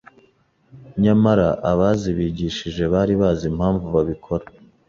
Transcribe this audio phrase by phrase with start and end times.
[1.03, 4.45] nyamara abazibigishije bari bazi impamvu babikora,